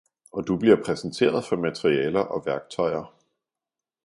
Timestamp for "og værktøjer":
2.21-3.13